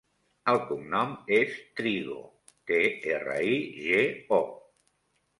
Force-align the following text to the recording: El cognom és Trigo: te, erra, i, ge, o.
El 0.51 0.59
cognom 0.67 1.11
és 1.35 1.51
Trigo: 1.79 2.17
te, 2.71 2.79
erra, 3.17 3.35
i, 3.57 3.59
ge, 3.83 4.01
o. 4.39 4.41